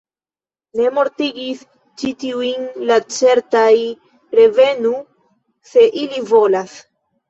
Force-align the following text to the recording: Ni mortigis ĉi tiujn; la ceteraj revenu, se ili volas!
Ni 0.79 0.87
mortigis 0.95 1.61
ĉi 2.01 2.15
tiujn; 2.25 2.67
la 2.93 2.99
ceteraj 3.19 3.77
revenu, 4.43 4.99
se 5.75 5.91
ili 6.05 6.31
volas! 6.37 6.81